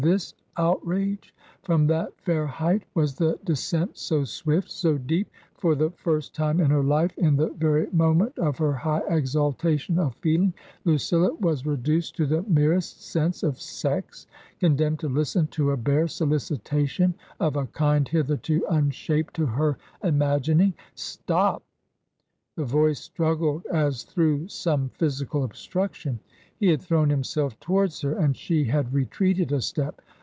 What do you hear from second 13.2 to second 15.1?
of Sex, condemned to